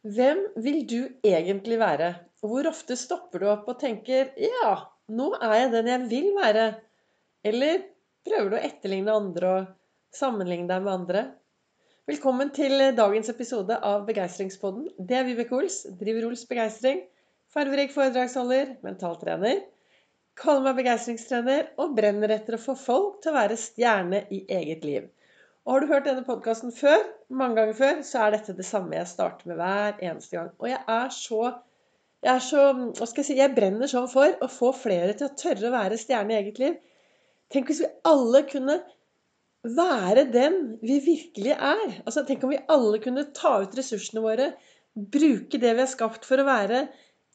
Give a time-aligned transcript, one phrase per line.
[0.00, 2.14] Hvem vil du egentlig være?
[2.40, 4.70] Hvor ofte stopper du opp og tenker 'ja,
[5.12, 6.80] nå er jeg den jeg vil være'?
[7.44, 7.82] Eller
[8.24, 9.66] prøver du å etterligne andre og
[10.16, 11.24] sammenligne deg med andre?
[12.08, 14.88] Velkommen til dagens episode av Begeistringspodden.
[14.96, 15.82] Det er Vibeke Ols.
[16.00, 17.04] Driver Ols Begeistring.
[17.52, 19.60] Farverik foredragsholder, mentaltrener.
[20.34, 24.88] Kaller meg begeistringstrener og brenner etter å få folk til å være stjerne i eget
[24.88, 25.12] liv.
[25.70, 28.96] Og har du hørt denne podkasten før, mange ganger før, så er dette det samme
[28.96, 30.48] jeg starter med hver eneste gang.
[30.58, 31.44] Og jeg er så
[32.20, 32.62] jeg er så,
[32.98, 35.72] hva skal jeg si, jeg brenner sånn for å få flere til å tørre å
[35.72, 36.74] være stjerne i eget liv.
[37.54, 38.76] Tenk hvis vi alle kunne
[39.78, 41.86] være den vi virkelig er.
[42.02, 44.50] Altså, Tenk om vi alle kunne ta ut ressursene våre,
[44.92, 46.82] bruke det vi er skapt for å være,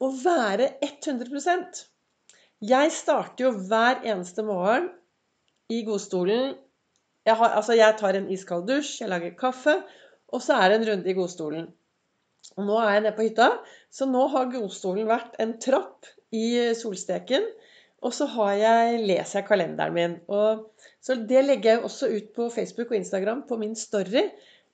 [0.03, 1.85] og være 100%
[2.67, 4.91] Jeg starter jo hver eneste morgen
[5.71, 6.57] i godstolen
[7.25, 9.79] jeg, har, altså jeg tar en iskald dusj, jeg lager kaffe,
[10.33, 11.67] og så er det en runde i godstolen.
[12.55, 13.49] Og nå er jeg nede på hytta,
[13.93, 17.47] så nå har godstolen vært en trapp i solsteken.
[18.05, 20.17] Og så jeg, leser jeg kalenderen min.
[20.29, 20.67] Og,
[21.01, 23.45] så det legger jeg også ut på Facebook og Instagram.
[23.49, 24.27] På min story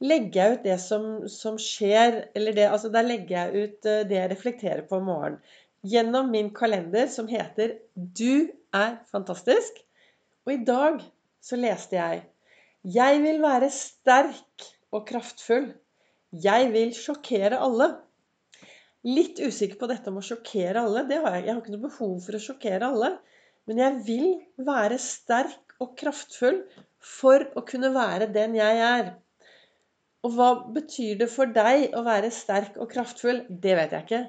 [0.03, 4.01] legger jeg ut det som, som skjer Eller det, altså der legger jeg ut eh,
[4.09, 5.39] det jeg reflekterer på om morgenen.
[5.87, 9.79] Gjennom min kalender som heter 'Du er fantastisk'.
[10.45, 10.99] Og i dag
[11.41, 12.21] så leste jeg
[12.81, 15.67] jeg vil være sterk og kraftfull.
[16.31, 17.91] Jeg vil sjokkere alle.
[19.05, 21.03] Litt usikker på dette med å sjokkere alle.
[21.09, 21.45] Det har jeg.
[21.45, 23.11] jeg har ikke noe behov for å sjokkere alle.
[23.69, 26.63] Men jeg vil være sterk og kraftfull
[26.97, 29.13] for å kunne være den jeg er.
[30.25, 33.43] Og hva betyr det for deg å være sterk og kraftfull?
[33.49, 34.23] Det vet jeg ikke.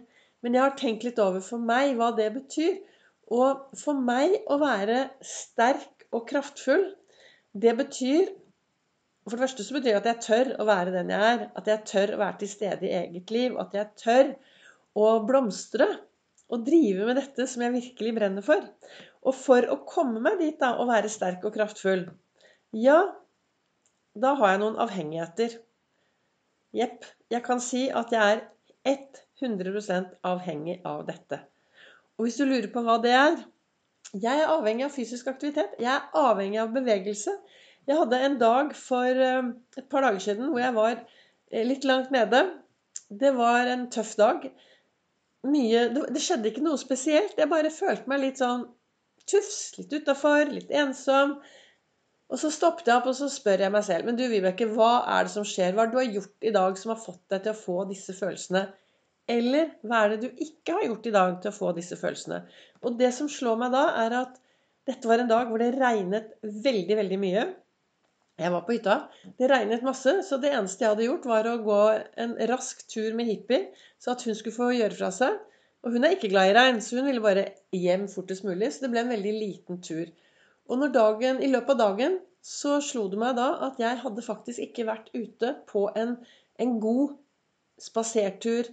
[0.45, 2.81] Men jeg har tenkt litt over for meg hva det betyr.
[3.33, 6.91] Og for meg å være sterk og kraftfull,
[7.57, 8.29] det betyr
[9.31, 11.45] for det første så betyr det at jeg tør å være den jeg er.
[11.59, 13.59] At jeg tør å være til stede i eget liv.
[13.63, 14.33] At jeg tør
[14.99, 15.87] å blomstre
[16.53, 18.67] og drive med dette som jeg virkelig brenner for.
[19.23, 22.09] Og for å komme meg dit, da, og være sterk og kraftfull,
[22.75, 22.99] ja,
[24.19, 25.55] da har jeg noen avhengigheter.
[26.77, 27.07] Jepp.
[27.33, 28.43] Jeg kan si at jeg
[28.89, 29.03] er
[29.43, 31.39] 100% avhengig av dette.
[32.19, 33.43] Og hvis du lurer på hva det er
[34.13, 35.79] Jeg er avhengig av fysisk aktivitet.
[35.81, 37.33] Jeg er avhengig av bevegelse.
[37.89, 39.49] Jeg hadde en dag for eh,
[39.79, 42.45] et par dager siden hvor jeg var eh, litt langt nede.
[43.11, 44.45] Det var en tøff dag.
[45.51, 47.35] Mye, det skjedde ikke noe spesielt.
[47.39, 48.69] Jeg bare følte meg litt sånn
[49.27, 51.41] tufs, litt utafor, litt ensom.
[52.33, 55.03] Og så stoppet jeg opp og så spør jeg meg selv Men du Vibeke, hva
[55.19, 55.75] er det som skjer?
[55.75, 57.83] Hva er det du har gjort i dag som har fått deg til å få
[57.91, 58.63] disse følelsene?
[59.33, 62.41] Eller hva er det du ikke har gjort i dag til å få disse følelsene?
[62.83, 64.41] Og det som slår meg da, er at
[64.89, 67.45] dette var en dag hvor det regnet veldig, veldig mye.
[68.41, 68.97] Jeg var på hytta.
[69.39, 71.81] Det regnet masse, så det eneste jeg hadde gjort, var å gå
[72.25, 73.67] en rask tur med Hippie,
[74.01, 75.37] så at hun skulle få gjøre fra seg.
[75.83, 78.71] Og hun er ikke glad i regn, så hun ville bare hjem fortest mulig.
[78.73, 80.07] Så det ble en veldig liten tur.
[80.71, 84.63] Og dagen, i løpet av dagen så slo det meg da at jeg hadde faktisk
[84.65, 86.17] ikke vært ute på en,
[86.59, 87.17] en god
[87.83, 88.71] spasertur,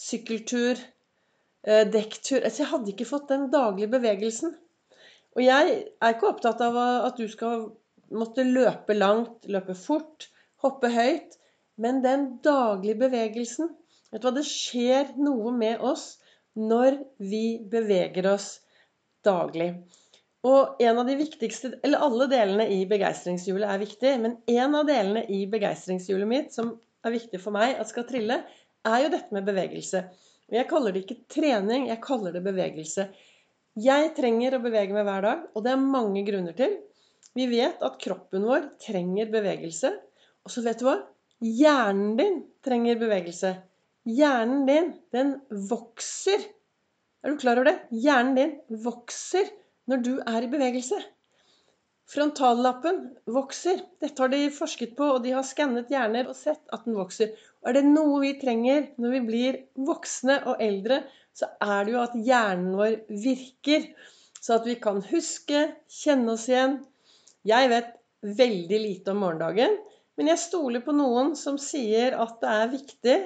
[0.00, 0.80] sykkeltur,
[1.66, 4.54] eh, dekktur Altså jeg hadde ikke fått den daglige bevegelsen.
[5.36, 7.68] Og jeg er ikke opptatt av at du skal
[8.14, 10.28] måtte løpe langt, løpe fort,
[10.64, 11.36] hoppe høyt.
[11.80, 13.70] Men den daglige bevegelsen
[14.10, 16.16] Vet du hva, det skjer noe med oss
[16.58, 18.56] når vi beveger oss
[19.22, 19.68] daglig.
[20.42, 24.88] Og en av de viktigste Eller alle delene i begeistringshjulet er viktig, men en av
[24.88, 26.74] delene i begeistringshjulet mitt som
[27.06, 28.40] er viktig for meg at skal trille,
[28.84, 30.02] er jo dette med bevegelse.
[30.50, 33.06] Jeg kaller det ikke trening, jeg kaller det bevegelse.
[33.80, 36.74] Jeg trenger å bevege meg hver dag, og det er mange grunner til.
[37.38, 39.92] Vi vet at kroppen vår trenger bevegelse.
[40.44, 40.96] Og så vet du hva?
[41.40, 43.54] Hjernen din trenger bevegelse.
[44.08, 45.36] Hjernen din, den
[45.70, 46.42] vokser.
[47.22, 47.78] Er du klar over det?
[47.92, 49.48] Hjernen din vokser
[49.90, 50.98] når du er i bevegelse.
[52.10, 52.98] Frontallappen
[53.30, 53.84] vokser.
[54.02, 57.36] Dette har de forsket på, og de har skannet hjerner og sett at den vokser.
[57.62, 61.04] Og er det noe vi trenger når vi blir voksne og eldre,
[61.36, 63.86] så er det jo at hjernen vår virker.
[64.40, 66.80] Så at vi kan huske, kjenne oss igjen,
[67.46, 69.76] jeg vet veldig lite om morgendagen,
[70.18, 73.18] men jeg stoler på noen som sier at det er viktig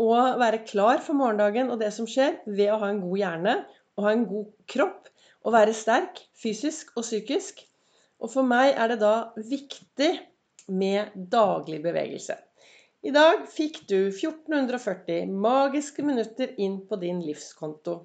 [0.00, 0.08] å
[0.40, 3.56] være klar for morgendagen og det som skjer, ved å ha en god hjerne
[3.94, 5.10] og ha en god kropp
[5.44, 7.60] og være sterk fysisk og psykisk.
[8.24, 10.10] Og for meg er det da viktig
[10.72, 12.38] med daglig bevegelse.
[13.04, 17.98] I dag fikk du 1440 magiske minutter inn på din livskonto.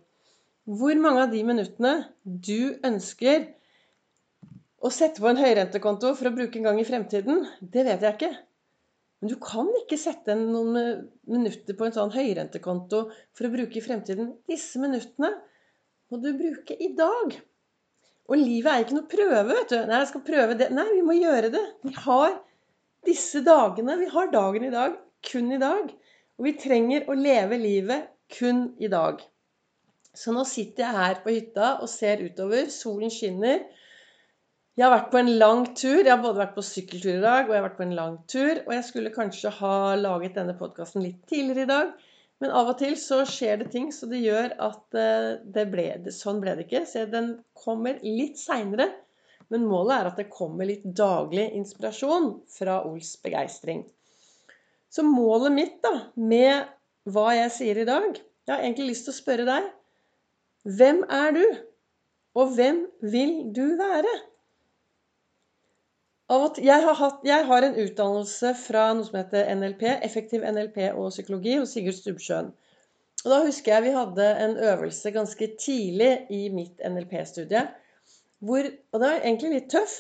[0.68, 1.94] Hvor mange av de minuttene
[2.28, 3.48] du ønsker
[4.80, 8.16] å sette på en høyrentekonto for å bruke en gang i fremtiden, det vet jeg
[8.16, 8.32] ikke.
[9.20, 13.02] Men du kan ikke sette noen minutter på en sånn høyrentekonto
[13.36, 14.32] for å bruke i fremtiden.
[14.48, 15.34] Disse minuttene
[16.10, 17.36] må du bruke i dag.
[18.30, 19.80] Og livet er ikke noe prøve, vet du.
[19.90, 20.70] Nei, jeg skal prøve det.
[20.76, 21.66] Nei, vi må gjøre det.
[21.84, 22.38] Vi har
[23.08, 23.98] disse dagene.
[24.00, 24.96] Vi har dagen i dag.
[25.26, 25.92] Kun i dag.
[26.40, 29.20] Og vi trenger å leve livet kun i dag.
[30.16, 32.70] Så nå sitter jeg her på hytta og ser utover.
[32.72, 33.66] Solen skinner.
[34.80, 35.98] Jeg har vært på en lang tur.
[36.06, 38.14] Jeg har både vært på sykkeltur i dag og jeg har vært på en lang
[38.32, 38.62] tur.
[38.62, 41.90] Og jeg skulle kanskje ha laget denne podkasten litt tidligere i dag.
[42.40, 45.90] Men av og til så skjer det ting så det gjør at eh, det ble,
[46.16, 46.86] sånn ble det ikke.
[46.88, 48.88] Så den kommer litt seinere.
[49.52, 53.84] Men målet er at det kommer litt daglig inspirasjon fra Ols begeistring.
[54.88, 56.72] Så målet mitt da, med
[57.12, 59.68] hva jeg sier i dag Jeg har egentlig lyst til å spørre deg
[60.80, 61.46] Hvem er du?
[62.40, 64.16] Og hvem vil du være?
[66.30, 71.08] Jeg har, hatt, jeg har, en utdannelse fra noe som heter NLP, effektiv NLP og
[71.10, 72.52] psykologi, hos Sigurd Stubbsjøen.
[73.24, 77.64] Og Da husker jeg vi hadde en øvelse ganske tidlig i mitt NLP-studie.
[78.46, 79.96] Og det var egentlig litt tøff.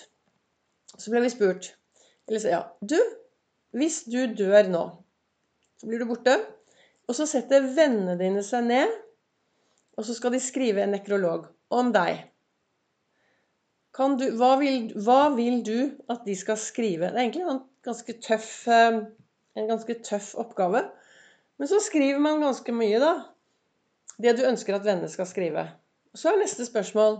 [0.99, 1.73] Så ble vi spurt
[2.27, 2.97] Eller så, ja Du,
[3.77, 4.85] hvis du dør nå,
[5.81, 6.37] så blir du borte.
[7.09, 8.93] Og så setter vennene dine seg ned,
[9.97, 12.21] og så skal de skrive en nekrolog om deg.
[13.97, 15.79] Du, hva, vil, hva, vil, du
[16.11, 17.09] at de skal skrive?
[17.09, 18.99] Det er egentlig en ganske tøff, eh,
[19.57, 20.83] en ganske tøff oppgave.
[21.59, 23.13] Men så skriver man ganske mye, da.
[24.19, 25.65] Det du ønsker at vennene skal skrive.
[26.15, 27.19] Så er neste spørsmål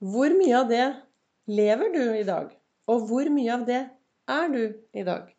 [0.00, 0.84] Hvor mye av det
[1.48, 2.50] lever du i dag?
[2.86, 3.80] Og hvor mye av det
[4.28, 4.62] er du
[4.94, 5.30] i dag?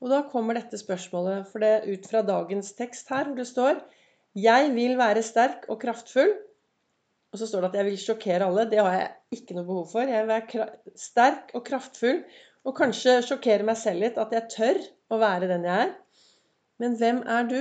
[0.00, 3.82] Og da kommer dette spørsmålet, for det ut fra dagens tekst her, hvor det står
[4.36, 6.32] Jeg vil være sterk og kraftfull
[7.30, 8.66] og så står det at jeg vil sjokkere alle.
[8.70, 10.08] Det har jeg ikke noe behov for.
[10.10, 12.24] Jeg vil være sterk og kraftfull
[12.66, 14.18] og kanskje sjokkere meg selv litt.
[14.18, 14.80] At jeg tør
[15.14, 15.92] å være den jeg er.
[16.82, 17.60] Men hvem er du?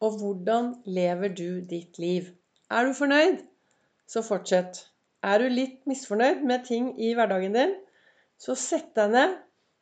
[0.00, 2.30] Og hvordan lever du ditt liv?
[2.72, 3.42] Er du fornøyd?
[4.08, 4.86] Så fortsett.
[5.26, 7.74] Er du litt misfornøyd med ting i hverdagen din,
[8.38, 9.34] så sett deg ned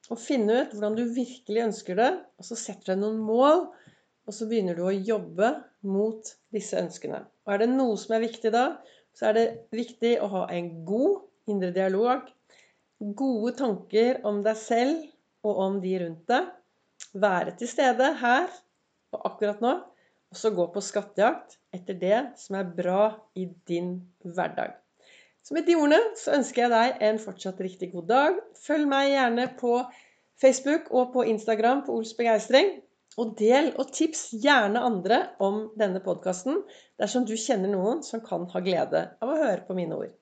[0.08, 2.12] og finn ut hvordan du virkelig ønsker det.
[2.40, 3.66] Og så setter du deg noen mål
[4.26, 5.52] og så begynner du å jobbe
[5.86, 7.22] mot disse ønskene.
[7.46, 8.66] Og er det noe som er viktig da,
[9.16, 12.26] så er det viktig å ha en god indre dialog.
[12.98, 15.04] Gode tanker om deg selv
[15.46, 16.48] og om de rundt deg.
[17.16, 18.48] Være til stede her
[19.14, 19.76] og akkurat nå.
[20.34, 23.94] Og så gå på skattejakt etter det som er bra i din
[24.26, 24.74] hverdag.
[25.46, 28.40] Så med de ordene så ønsker jeg deg en fortsatt riktig god dag.
[28.58, 29.76] Følg meg gjerne på
[30.42, 32.74] Facebook og på Instagram på Ols begeistring.
[33.16, 36.60] Og del og tips gjerne andre om denne podkasten
[37.00, 40.12] dersom du kjenner noen som kan ha glede av å høre på mine ord.